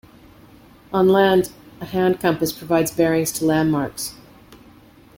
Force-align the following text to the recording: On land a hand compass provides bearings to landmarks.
On 0.91 1.07
land 1.09 1.51
a 1.79 1.85
hand 1.85 2.19
compass 2.19 2.51
provides 2.51 2.89
bearings 2.89 3.31
to 3.33 3.45
landmarks. 3.45 4.15